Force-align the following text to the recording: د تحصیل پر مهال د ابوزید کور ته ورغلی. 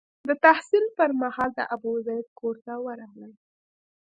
د 0.27 0.31
تحصیل 0.45 0.85
پر 0.97 1.09
مهال 1.21 1.49
د 1.55 1.59
ابوزید 1.75 2.25
کور 2.39 2.55
ته 2.65 2.73
ورغلی. 2.85 3.33